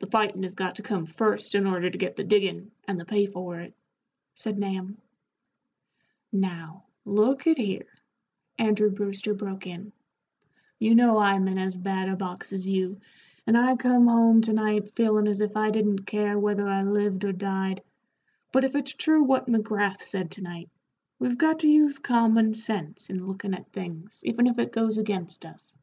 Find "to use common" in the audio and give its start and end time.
21.60-22.52